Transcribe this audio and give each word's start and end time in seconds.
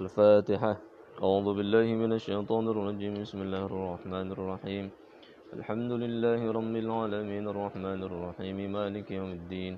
الفاتحة. 0.00 0.72
أعوذ 1.20 1.48
بالله 1.58 1.86
من 2.02 2.10
الشيطان 2.16 2.64
الرجيم. 2.72 3.20
بسم 3.20 3.38
الله 3.44 3.62
الرحمن 3.68 4.28
الرحيم. 4.32 4.84
الحمد 5.60 5.92
لله 6.02 6.40
رب 6.40 6.74
العالمين 6.84 7.44
الرحمن 7.52 8.00
الرحيم. 8.08 8.58
مالك 8.72 9.06
يوم 9.12 9.30
الدين. 9.40 9.74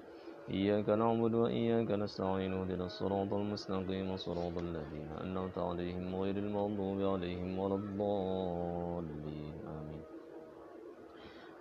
إياك 0.47 0.89
نعبد 0.95 1.35
وإياك 1.43 1.91
نستعين. 1.91 2.53
اهدنا 2.55 2.87
الصراط 2.87 3.31
المستقيم. 3.35 4.09
صراط 4.15 4.57
الذين 4.67 5.11
أنعمت 5.27 5.59
عليهم 5.59 6.07
غير 6.23 6.37
المغضوب 6.39 6.99
عليهم 7.15 7.51
ولا 7.59 7.77
الضالين. 7.83 9.55
آمين. 9.75 10.03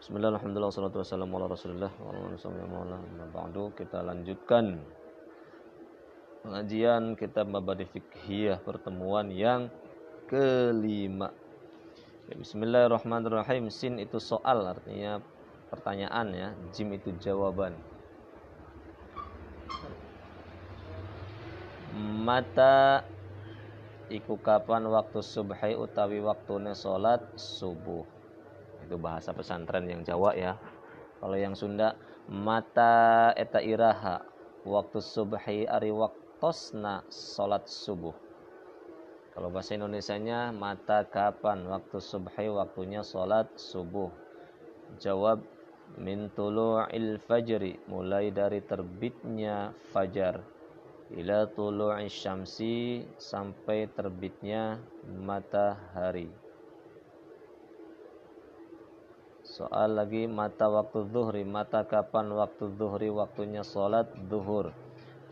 بسم 0.01 0.13
الله 0.17 0.29
الحمد 0.37 0.55
لله 0.57 0.69
والصلاة 0.69 0.95
والسلام 1.01 1.29
على 1.33 1.45
رسول 1.49 1.71
الله. 1.81 1.91
بعد 3.33 3.55
kita 3.73 4.05
lanjutkan 4.05 4.77
pengajian 6.41 7.13
kitab 7.13 7.53
Mabadi 7.53 7.85
Fikhiyah 7.85 8.57
pertemuan 8.65 9.29
yang 9.29 9.69
kelima. 10.25 11.29
Bismillahirrahmanirrahim. 12.31 13.69
Sin 13.69 14.01
itu 14.01 14.17
soal 14.17 14.65
artinya 14.65 15.21
pertanyaan 15.69 16.27
ya. 16.33 16.49
Jim 16.73 16.97
itu 16.97 17.13
jawaban. 17.21 17.77
Mata 22.25 23.03
iku 24.09 24.39
kapan 24.39 24.87
waktu 24.89 25.19
subhi 25.21 25.77
utawi 25.77 26.23
waktune 26.23 26.73
salat 26.73 27.21
subuh. 27.37 28.07
Itu 28.81 28.97
bahasa 28.97 29.35
pesantren 29.35 29.85
yang 29.85 30.01
Jawa 30.01 30.33
ya. 30.33 30.57
Kalau 31.21 31.37
yang 31.37 31.53
Sunda 31.53 31.93
mata 32.25 33.29
eta 33.37 33.61
iraha. 33.61 34.25
Waktu 34.61 35.01
subhi 35.01 35.65
ari 35.65 35.91
waktosna 36.41 37.05
salat 37.13 37.69
subuh 37.69 38.17
kalau 39.37 39.53
bahasa 39.53 39.77
Indonesia-nya 39.77 40.49
mata 40.49 41.05
kapan 41.05 41.69
waktu 41.69 42.01
subhi 42.01 42.49
waktunya 42.49 43.05
salat 43.05 43.45
subuh 43.61 44.09
jawab 44.97 45.45
min 46.01 46.33
tulu'il 46.33 47.21
fajri 47.29 47.77
mulai 47.85 48.33
dari 48.33 48.57
terbitnya 48.57 49.69
fajar 49.93 50.41
ila 51.13 51.45
tulu'i 51.45 52.09
syamsi 52.09 53.05
sampai 53.21 53.85
terbitnya 53.93 54.81
matahari. 55.05 56.25
Soal 59.45 59.93
lagi 59.93 60.25
mata 60.25 60.71
waktu 60.71 61.05
zuhri, 61.11 61.43
mata 61.43 61.83
kapan 61.83 62.31
waktu 62.31 62.71
zuhri 62.79 63.11
waktunya 63.11 63.61
salat 63.67 64.07
zuhur. 64.31 64.71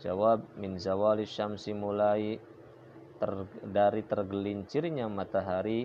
Jawab 0.00 0.56
min 0.56 0.80
zawali 0.80 1.28
syamsi 1.28 1.76
mulai 1.76 2.40
ter, 3.20 3.32
dari 3.68 4.00
tergelincirnya 4.00 5.12
matahari 5.12 5.84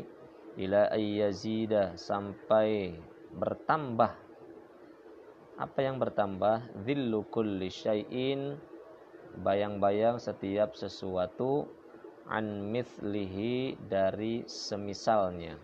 ila 0.55 0.87
ayyazida 0.87 1.99
sampai 1.99 2.95
bertambah 3.35 4.11
apa 5.55 5.79
yang 5.83 5.99
bertambah 5.99 6.83
dhillu 6.87 7.27
kulli 7.27 7.67
syai'in 7.67 8.55
bayang-bayang 9.39 10.19
setiap 10.19 10.79
sesuatu 10.79 11.67
an 12.31 12.71
mithlihi 12.71 13.75
dari 13.83 14.47
semisalnya. 14.47 15.59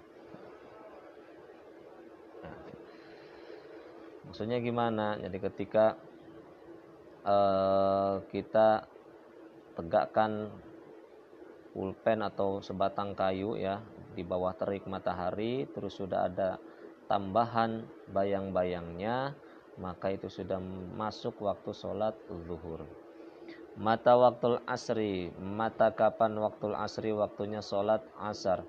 Nah, 2.44 2.56
maksudnya 4.28 4.60
gimana? 4.60 5.16
Jadi 5.24 5.38
ketika 5.40 5.96
uh, 7.26 8.22
kita 8.30 8.86
tegakkan 9.78 10.52
pulpen 11.72 12.20
atau 12.22 12.60
sebatang 12.60 13.16
kayu 13.16 13.56
ya 13.56 13.80
di 14.12 14.28
bawah 14.28 14.52
terik 14.54 14.84
matahari 14.92 15.64
terus 15.72 15.96
sudah 15.96 16.28
ada 16.28 16.60
tambahan 17.08 17.88
bayang-bayangnya 18.12 19.36
maka 19.80 20.12
itu 20.12 20.28
sudah 20.28 20.60
masuk 20.96 21.40
waktu 21.42 21.72
sholat 21.72 22.14
zuhur. 22.46 22.84
Mata 23.80 24.20
waktu 24.20 24.60
asri, 24.68 25.32
mata 25.40 25.96
kapan 25.96 26.36
waktu 26.38 26.76
asri 26.76 27.16
waktunya 27.16 27.64
sholat 27.64 28.04
asar? 28.20 28.68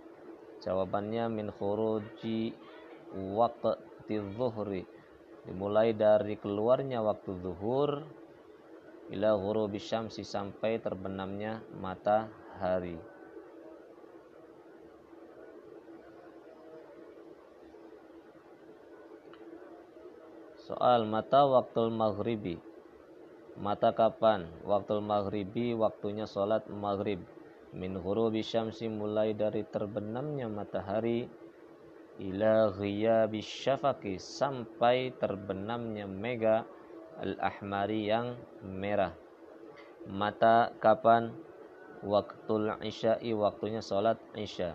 Jawabannya 0.63 1.27
min 1.27 1.51
khuruji 1.51 2.55
waktu 3.35 3.77
zuhri. 4.39 4.87
Dimulai 5.43 5.91
dari 5.91 6.39
keluarnya 6.39 7.03
waktu 7.03 7.35
zuhur 7.43 8.07
ila 9.13 9.37
ghurubi 9.37 9.77
syamsi 9.77 10.25
sampai 10.25 10.81
terbenamnya 10.81 11.61
matahari. 11.77 12.97
Soal 20.63 21.05
mata 21.05 21.45
waktu 21.45 21.93
maghribi 21.93 22.57
Mata 23.61 23.93
kapan? 23.93 24.49
Waktu 24.65 25.05
maghribi, 25.05 25.77
waktunya 25.77 26.25
sholat 26.25 26.65
maghrib. 26.73 27.21
Min 27.77 28.01
ghurubi 28.01 28.41
syamsi 28.41 28.89
mulai 28.89 29.37
dari 29.37 29.61
terbenamnya 29.69 30.49
matahari 30.49 31.29
ila 32.21 32.73
ghiyabi 32.73 33.41
syafaqi 33.41 34.17
sampai 34.21 35.13
terbenamnya 35.17 36.05
mega 36.05 36.65
al-ahmari 37.21 38.09
yang 38.09 38.39
merah. 38.65 39.13
Mata 40.09 40.73
kapan? 40.81 41.35
Waktul 42.03 42.73
isya'i 42.83 43.31
waktunya 43.31 43.79
sholat 43.79 44.19
isya. 44.35 44.75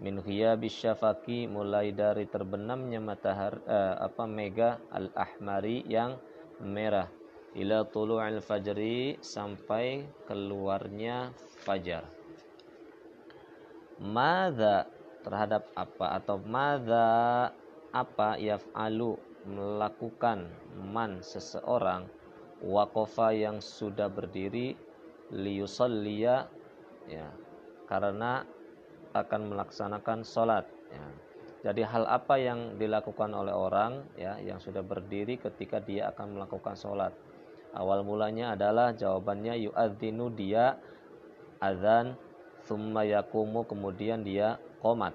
Min 0.00 0.20
ghiyabi 0.20 0.68
syafaqi 0.68 1.48
mulai 1.48 1.92
dari 1.92 2.28
terbenamnya 2.28 3.00
matahari 3.00 3.60
eh, 3.64 3.96
apa 3.96 4.24
mega 4.28 4.80
al-ahmari 4.92 5.84
yang 5.88 6.20
merah 6.60 7.08
ila 7.56 7.82
tulu'il 7.88 8.38
fajri 8.44 9.18
sampai 9.18 10.06
keluarnya 10.28 11.34
fajar. 11.64 12.06
Mada 14.00 14.88
terhadap 15.20 15.68
apa 15.76 16.16
atau 16.16 16.40
mada 16.40 17.52
apa 17.92 18.40
yaf'alu 18.40 19.20
melakukan 19.48 20.48
man 20.76 21.24
seseorang 21.24 22.08
wakofa 22.60 23.32
yang 23.32 23.64
sudah 23.64 24.12
berdiri 24.12 24.76
liyusalliya 25.32 26.48
ya 27.08 27.28
karena 27.88 28.44
akan 29.16 29.40
melaksanakan 29.50 30.22
sholat 30.22 30.68
ya. 30.92 31.06
Jadi 31.60 31.84
hal 31.84 32.08
apa 32.08 32.40
yang 32.40 32.80
dilakukan 32.80 33.36
oleh 33.36 33.52
orang 33.52 34.08
ya 34.16 34.40
yang 34.40 34.56
sudah 34.56 34.80
berdiri 34.80 35.36
ketika 35.36 35.76
dia 35.76 36.08
akan 36.08 36.40
melakukan 36.40 36.72
sholat 36.72 37.12
Awal 37.70 38.02
mulanya 38.02 38.58
adalah 38.58 38.90
jawabannya 38.90 39.70
yu'adzinu 39.70 40.34
dia 40.34 40.74
azan 41.62 42.18
summa 42.66 43.06
yakumu 43.06 43.62
kemudian 43.62 44.26
dia 44.26 44.58
komat. 44.82 45.14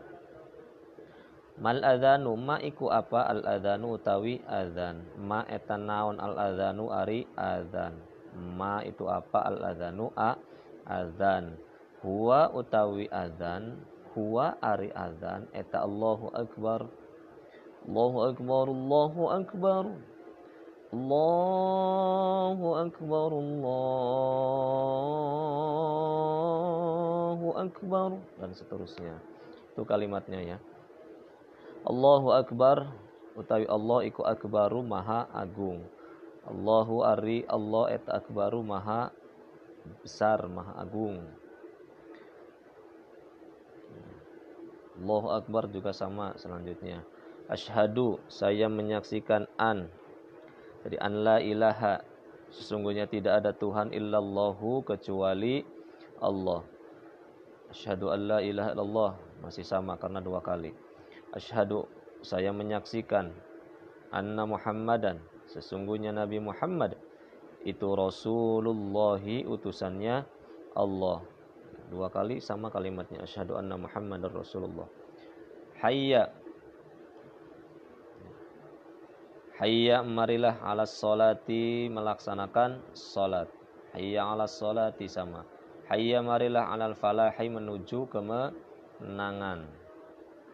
Mal 1.56 1.80
adzanu 1.80 2.36
ma 2.36 2.60
iku 2.60 2.92
apa 2.92 3.32
al 3.32 3.42
adzanu 3.48 3.96
utawi 3.96 4.44
azan. 4.44 5.08
Ma 5.16 5.48
etan 5.48 5.88
naon 5.88 6.20
al 6.20 6.36
adzanu 6.36 6.92
ari 6.92 7.24
azan. 7.40 7.96
Ma 8.36 8.84
itu 8.84 9.08
apa 9.08 9.48
al 9.48 9.64
adzanu 9.64 10.12
a 10.20 10.36
azan. 10.84 11.56
Huwa 12.06 12.54
utawi 12.54 13.10
azan, 13.10 13.82
huwa 14.14 14.60
ari 14.62 14.92
azan 14.94 15.48
eta 15.56 15.82
Allahu 15.82 16.30
akbar. 16.36 16.86
Allahu 17.88 18.18
akbar, 18.30 18.66
Allahu 18.70 19.22
akbar. 19.32 19.86
Allahu 20.96 22.68
Akbar 22.78 23.30
Allahu 23.36 23.68
Akbar 27.60 28.16
dan 28.40 28.56
seterusnya 28.56 29.20
itu 29.76 29.84
kalimatnya 29.84 30.56
ya 30.56 30.56
Allahu 31.86 32.34
Akbar. 32.34 32.90
Utawi 33.36 33.68
Allah 33.68 34.00
iku 34.08 34.24
akbaru 34.24 34.80
maha 34.82 35.28
agung. 35.30 35.86
Allahu 36.48 37.04
ari 37.04 37.44
Allah 37.52 38.00
et 38.00 38.06
akbaru 38.08 38.64
maha 38.64 39.12
besar 40.02 40.48
maha 40.48 40.72
agung. 40.82 41.20
Allahu 44.96 45.28
Akbar 45.36 45.68
juga 45.68 45.92
sama 45.92 46.32
selanjutnya. 46.40 47.04
Ashadu 47.52 48.24
saya 48.32 48.72
menyaksikan 48.72 49.46
an. 49.60 49.92
Jadi 50.88 50.98
an 50.98 51.14
la 51.22 51.38
ilaha. 51.44 52.02
Sesungguhnya 52.56 53.04
tidak 53.06 53.44
ada 53.44 53.52
Tuhan 53.52 53.92
illallahu 53.92 54.88
kecuali 54.88 55.68
Allah. 56.24 56.64
Asyhadu 57.68 58.16
an 58.16 58.20
la 58.26 58.40
ilaha 58.40 58.72
illallah. 58.72 59.12
Masih 59.44 59.68
sama 59.68 60.00
karena 60.00 60.24
dua 60.24 60.40
kali. 60.40 60.72
Asyhadu 61.36 61.84
saya 62.24 62.56
menyaksikan 62.56 63.36
anna 64.10 64.48
Muhammadan 64.48 65.20
sesungguhnya 65.52 66.16
Nabi 66.16 66.40
Muhammad. 66.40 66.96
Itu 67.66 67.98
Rasulullahi 67.98 69.44
utusannya 69.44 70.24
Allah. 70.78 71.20
dua 71.86 72.10
kali 72.10 72.42
sama 72.42 72.74
kalimatnya 72.74 73.22
asyhadu 73.22 73.58
anna 73.62 73.78
muhammadar 73.78 74.34
rasulullah. 74.34 74.90
Hayya. 75.82 76.34
Hayya 79.62 80.02
marilah 80.02 80.58
ala 80.66 80.90
solati 80.90 81.86
melaksanakan 81.94 82.82
salat. 82.98 83.50
Hayya 83.94 84.26
ala 84.26 84.50
solati 84.50 85.06
sama. 85.06 85.46
Hayya 85.90 86.26
marilah 86.26 86.74
alal 86.74 86.98
falahi 86.98 87.54
menuju 87.54 88.10
kemenangan 88.10 89.85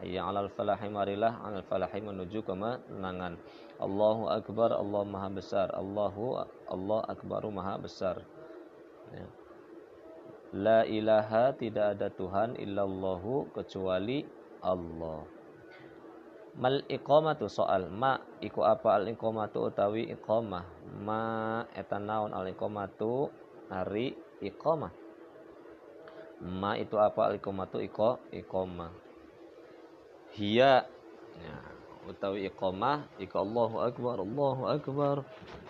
hayya 0.02 0.26
alal 0.26 0.50
falahi 0.50 0.90
marilah 0.90 1.40
alal 1.46 1.64
falahi 1.66 2.02
menuju 2.02 2.42
kemenangan 2.44 3.38
Allahu 3.82 4.30
akbar 4.30 4.78
Allah 4.78 5.02
maha 5.02 5.34
besar. 5.34 5.74
Allahu 5.74 6.38
Allah 6.70 7.02
akbaru 7.10 7.50
maha 7.50 7.82
besar. 7.82 8.22
Ya. 9.10 9.26
La 10.54 10.86
ilaha 10.86 11.58
tidak 11.58 11.98
ada 11.98 12.14
Tuhan 12.14 12.62
illallahu 12.62 13.50
kecuali 13.58 14.22
Allah. 14.62 15.26
Mal 16.62 16.86
iqamatu 16.86 17.50
soal 17.50 17.90
ma 17.90 18.22
iku 18.38 18.62
apa 18.62 19.02
al 19.02 19.10
iqamatu 19.10 19.74
utawi 19.74 20.14
iqamah? 20.14 20.68
Ma 21.02 21.66
etanaun 21.74 22.38
al 22.38 22.54
iqamatu? 22.54 23.34
Hari 23.66 24.14
iqamah. 24.46 24.94
Ma 26.46 26.78
itu 26.78 27.02
apa 27.02 27.34
al 27.34 27.42
iqamatu? 27.42 27.82
Iqamah 27.82 29.11
hiya 30.36 30.88
ya, 31.40 31.58
utawi 32.08 32.48
iqamah 32.48 33.08
iku 33.20 33.44
Allahu 33.44 33.84
akbar 33.84 34.20
Allahu 34.20 34.64
akbar 34.68 35.16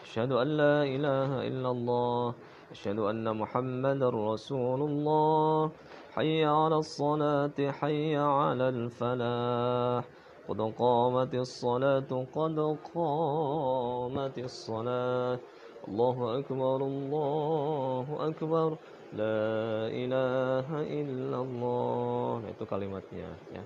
asyhadu 0.06 0.42
an 0.42 0.48
la 0.58 0.78
ilaha 0.86 1.38
illallah 1.46 2.34
أن 2.72 3.28
محمد 3.28 4.00
رسول 4.00 4.80
الله. 4.82 5.72
حي 6.16 6.46
على 6.46 6.76
الصلاة 6.80 7.58
حي 7.60 8.16
على 8.16 8.70
الفلاح. 8.70 10.04
قد 10.48 10.60
قامت 10.80 11.34
الصلاة 11.36 12.12
قد 12.36 12.58
قامت 12.96 14.38
الصلاة. 14.40 15.40
الله 15.88 16.18
أكبر 16.40 16.80
الله 16.92 18.06
أكبر. 18.20 18.70
لا 19.20 19.44
إله 19.92 20.68
إلا 20.72 21.38
الله. 21.44 22.56
Itu 22.56 22.64
kalimatnya 22.64 23.36
ya. 23.52 23.64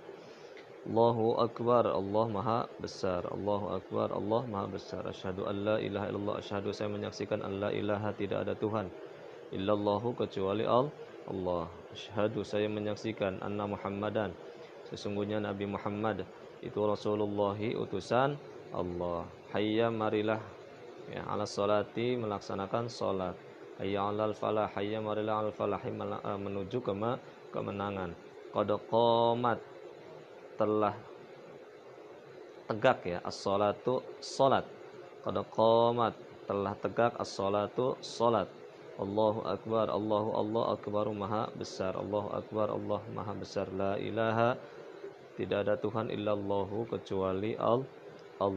Allahu 0.85 1.41
Akbar 1.41 1.89
Allah 1.89 2.25
Maha 2.29 2.59
Besar. 2.77 3.25
Allahu 3.33 3.73
Akbar 3.73 4.13
Allah 4.13 4.45
Maha 4.45 4.69
Besar. 4.69 5.01
Asyhadu 5.09 5.49
an 5.49 5.65
la 5.65 5.81
ilaha 5.81 6.13
illallah 6.13 6.37
Asyhadu 6.37 6.69
saya 6.77 6.93
menyaksikan 6.93 7.41
an 7.41 7.57
la 7.57 7.73
ilaha 7.73 8.13
tidak 8.13 8.45
ada 8.45 8.53
Tuhan 8.53 8.93
Illallahu 9.49 10.13
kecuali 10.13 10.61
Allah. 10.61 11.65
Asyhadu 11.89 12.45
saya 12.45 12.69
menyaksikan 12.69 13.41
anna 13.41 13.65
Muhammadan 13.65 14.29
Sesungguhnya 14.85 15.41
Nabi 15.41 15.65
Muhammad 15.65 16.21
itu 16.61 16.77
Rasulullah 16.77 17.57
utusan 17.57 18.37
Allah. 18.69 19.25
Hayya 19.57 19.89
marilah 19.89 20.37
ya, 21.09 21.25
ala 21.25 21.49
salati 21.49 22.13
melaksanakan 22.13 22.85
salat. 22.93 23.33
Hayya 23.81 24.13
alal 24.13 24.37
falah 24.37 24.69
Hayya 24.77 25.01
marilah 25.01 25.49
al 25.49 25.49
falahi 25.49 25.89
menuju 26.37 26.77
ke 26.77 26.93
kemenangan. 27.49 28.13
Qad 28.53 28.69
qamat 28.85 29.57
telah 30.57 30.95
tegak 32.67 33.05
ya 33.05 33.21
as-salatu 33.23 34.01
salat. 34.19 34.65
Qad 35.23 35.37
qamat 35.53 36.13
telah 36.49 36.73
tegak 36.81 37.13
as-salatu 37.21 37.95
salat. 38.01 38.49
Allahu 38.95 39.43
akbar 39.43 39.91
Allahu 39.91 40.39
Allah 40.39 40.79
akbar 40.79 41.11
maha 41.11 41.51
besar 41.59 41.99
Allahu 41.99 42.31
akbar 42.31 42.71
Allah 42.71 43.03
maha 43.11 43.35
besar. 43.35 43.67
La 43.75 43.99
ilaha 43.99 44.55
tidak 45.35 45.67
ada 45.67 45.75
Tuhan 45.75 46.07
illallahu 46.07 46.87
kecuali 46.87 47.59
Allah 47.59 48.55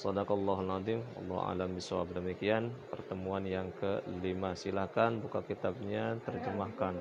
Sadaqallahul 0.00 0.64
nadim 0.64 1.04
Allah 1.12 1.52
alam 1.52 1.76
bisawab 1.76 2.16
demikian 2.16 2.72
pertemuan 2.88 3.44
yang 3.44 3.68
kelima. 3.76 4.56
Silakan 4.56 5.20
buka 5.20 5.44
kitabnya 5.44 6.16
terjemahkan 6.24 6.96